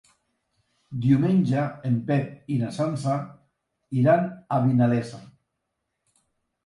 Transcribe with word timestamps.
Diumenge 1.01 1.65
en 1.89 1.99
Pep 2.07 2.49
i 2.55 2.57
na 2.61 2.71
Sança 2.79 3.17
iran 4.05 4.27
a 4.57 4.63
Vinalesa. 4.67 5.21